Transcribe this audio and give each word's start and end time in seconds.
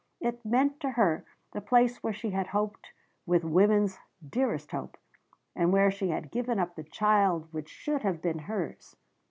It 0.19 0.43
meant 0.43 0.79
to 0.79 0.89
her 0.89 1.25
the 1.51 1.61
place 1.61 2.01
where 2.01 2.11
she 2.11 2.31
had 2.31 2.47
hoped 2.47 2.87
with 3.27 3.43
woman's 3.43 3.99
dearest 4.27 4.71
hope, 4.71 4.97
and 5.55 5.71
where 5.71 5.91
she 5.91 6.09
had 6.09 6.31
given 6.31 6.57
up 6.57 6.73
the 6.75 6.83
child 6.83 7.47
which 7.53 7.69
should 7.69 8.01
have 8.01 8.19
been 8.19 8.39
hers. 8.39 8.95